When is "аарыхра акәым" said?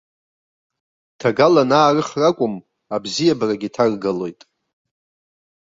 1.79-2.55